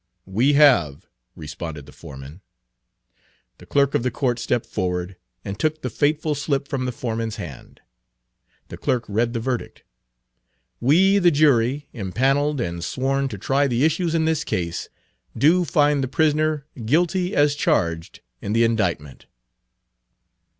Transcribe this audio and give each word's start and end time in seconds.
"We 0.25 0.53
have," 0.53 1.05
responded 1.35 1.85
the 1.85 1.91
foreman. 1.91 2.41
The 3.59 3.67
Page 3.67 3.73
306 3.73 3.73
clerk 3.73 3.93
of 3.93 4.01
the 4.01 4.09
court 4.09 4.39
stepped 4.39 4.65
forward 4.65 5.15
and 5.45 5.59
took 5.59 5.79
the 5.83 5.91
fateful 5.91 6.33
slip 6.33 6.67
from 6.67 6.85
the 6.85 6.91
foreman's 6.91 7.35
hand. 7.35 7.81
The 8.69 8.77
clerk 8.77 9.03
read 9.07 9.33
the 9.33 9.39
verdict: 9.39 9.83
"We, 10.79 11.19
the 11.19 11.29
jury 11.29 11.87
impaneled 11.93 12.59
and 12.59 12.83
sworn 12.83 13.27
to 13.27 13.37
try 13.37 13.67
the 13.67 13.83
issues 13.85 14.15
in 14.15 14.25
this 14.25 14.43
cause, 14.43 14.89
do 15.37 15.65
find 15.65 16.03
the 16.03 16.07
prisoner 16.07 16.65
guilty 16.83 17.35
as 17.35 17.53
charged 17.53 18.21
in 18.41 18.53
the 18.53 18.63
indictment." 18.63 19.27